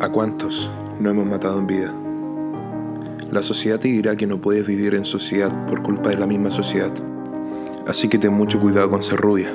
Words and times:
¿A 0.00 0.08
cuántos 0.08 0.70
no 0.98 1.10
hemos 1.10 1.26
matado 1.26 1.58
en 1.58 1.66
vida? 1.66 1.94
La 3.30 3.42
sociedad 3.42 3.78
te 3.78 3.88
dirá 3.88 4.16
que 4.16 4.26
no 4.26 4.40
puedes 4.40 4.66
vivir 4.66 4.94
en 4.94 5.04
sociedad 5.04 5.66
por 5.66 5.82
culpa 5.82 6.08
de 6.08 6.16
la 6.16 6.26
misma 6.26 6.50
sociedad. 6.50 6.92
Así 7.86 8.08
que 8.08 8.18
ten 8.18 8.32
mucho 8.32 8.58
cuidado 8.58 8.90
con 8.90 9.02
ser 9.02 9.20
rubia, 9.20 9.52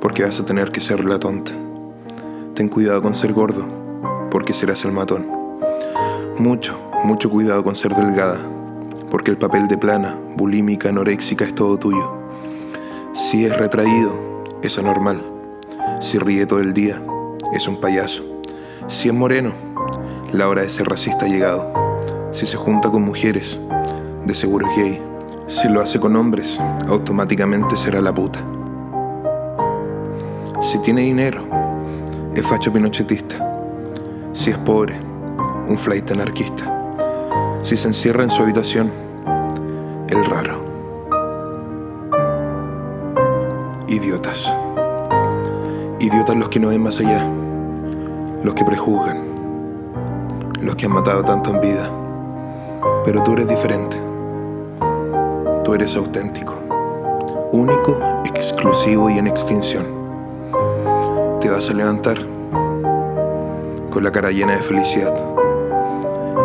porque 0.00 0.24
vas 0.24 0.38
a 0.40 0.44
tener 0.44 0.70
que 0.70 0.80
ser 0.80 1.04
la 1.04 1.18
tonta. 1.18 1.52
Ten 2.54 2.68
cuidado 2.68 3.00
con 3.00 3.14
ser 3.14 3.32
gordo, 3.32 3.66
porque 4.30 4.52
serás 4.52 4.84
el 4.84 4.92
matón. 4.92 5.26
Mucho, 6.38 6.76
mucho 7.04 7.30
cuidado 7.30 7.64
con 7.64 7.74
ser 7.74 7.94
delgada, 7.94 8.46
porque 9.10 9.30
el 9.30 9.38
papel 9.38 9.68
de 9.68 9.78
plana, 9.78 10.18
bulímica, 10.36 10.90
anoréxica 10.90 11.44
es 11.44 11.54
todo 11.54 11.78
tuyo. 11.78 12.12
Si 13.14 13.44
es 13.44 13.56
retraído, 13.56 14.42
es 14.62 14.78
anormal. 14.78 15.24
Si 16.00 16.18
ríe 16.18 16.44
todo 16.44 16.60
el 16.60 16.74
día, 16.74 17.02
es 17.54 17.66
un 17.66 17.80
payaso. 17.80 18.33
Si 18.86 19.08
es 19.08 19.14
moreno, 19.14 19.52
la 20.32 20.46
hora 20.46 20.60
de 20.60 20.68
ser 20.68 20.86
racista 20.86 21.24
ha 21.24 21.28
llegado. 21.28 21.72
Si 22.32 22.44
se 22.44 22.58
junta 22.58 22.90
con 22.90 23.02
mujeres, 23.02 23.58
de 24.24 24.34
seguro 24.34 24.68
es 24.68 24.76
gay. 24.76 25.02
Si 25.46 25.68
lo 25.68 25.80
hace 25.80 25.98
con 25.98 26.14
hombres, 26.16 26.60
automáticamente 26.86 27.76
será 27.76 28.02
la 28.02 28.12
puta. 28.12 28.40
Si 30.60 30.78
tiene 30.78 31.00
dinero, 31.00 31.46
es 32.34 32.46
facho 32.46 32.72
pinochetista. 32.72 33.38
Si 34.34 34.50
es 34.50 34.58
pobre, 34.58 35.00
un 35.66 35.78
flight 35.78 36.10
anarquista. 36.10 36.70
Si 37.62 37.78
se 37.78 37.88
encierra 37.88 38.22
en 38.22 38.30
su 38.30 38.42
habitación, 38.42 38.92
el 40.08 40.24
raro. 40.26 40.62
Idiotas. 43.88 44.54
Idiotas 46.00 46.36
los 46.36 46.50
que 46.50 46.60
no 46.60 46.68
ven 46.68 46.82
más 46.82 47.00
allá 47.00 47.26
los 48.44 48.52
que 48.52 48.62
prejuzgan, 48.62 49.16
los 50.60 50.76
que 50.76 50.84
han 50.84 50.92
matado 50.92 51.22
tanto 51.22 51.48
en 51.48 51.60
vida. 51.62 51.90
Pero 53.02 53.22
tú 53.22 53.32
eres 53.32 53.48
diferente. 53.48 53.98
Tú 55.64 55.72
eres 55.72 55.96
auténtico, 55.96 56.52
único, 57.52 57.98
exclusivo 58.26 59.08
y 59.08 59.16
en 59.16 59.28
extinción. 59.28 59.86
Te 61.40 61.48
vas 61.48 61.70
a 61.70 61.72
levantar 61.72 62.18
con 63.90 64.04
la 64.04 64.12
cara 64.12 64.30
llena 64.30 64.56
de 64.56 64.62
felicidad 64.62 65.14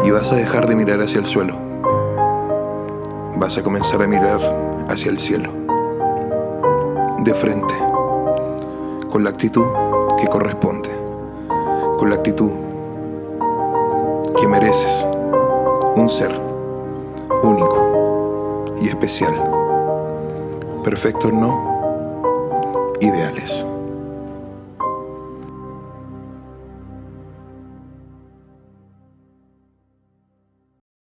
y 0.05 0.11
vas 0.11 0.31
a 0.31 0.37
dejar 0.37 0.67
de 0.67 0.75
mirar 0.75 1.01
hacia 1.01 1.19
el 1.19 1.25
suelo. 1.25 1.55
Vas 3.35 3.57
a 3.57 3.61
comenzar 3.61 4.01
a 4.01 4.07
mirar 4.07 4.39
hacia 4.87 5.11
el 5.11 5.19
cielo. 5.19 5.51
De 7.25 7.33
frente, 7.33 7.75
con 9.09 9.25
la 9.25 9.31
actitud 9.31 9.65
que 10.17 10.27
corresponde 10.27 10.98
con 11.99 12.09
la 12.09 12.15
actitud 12.15 12.51
que 14.39 14.47
mereces. 14.47 15.05
Un 15.97 16.07
ser 16.07 16.31
único 17.43 18.75
y 18.81 18.87
especial. 18.87 19.33
Perfectos 20.81 21.33
no, 21.33 22.93
ideales. 23.01 23.65